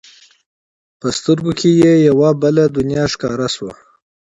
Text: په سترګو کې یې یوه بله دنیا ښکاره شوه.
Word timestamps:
په 0.99 1.07
سترګو 1.17 1.51
کې 1.59 1.69
یې 1.81 1.93
یوه 2.09 2.29
بله 2.41 2.63
دنیا 2.77 3.03
ښکاره 3.13 3.47
شوه. 3.55 3.73